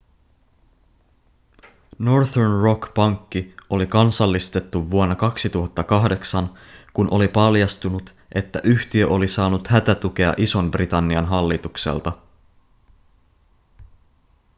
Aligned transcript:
northern 1.99 2.61
rock 2.63 2.93
pankki 2.93 3.55
oli 3.69 3.87
kansallistettu 3.87 4.91
vuonna 4.91 5.15
2008 5.15 6.49
kun 6.93 7.07
oli 7.11 7.27
paljastunut 7.27 8.15
että 8.35 8.59
yhtiö 8.63 9.07
oli 9.07 9.27
saanut 9.27 9.67
hätätukea 9.67 10.33
ison-britannian 10.37 11.25
hallitukselta 11.25 12.11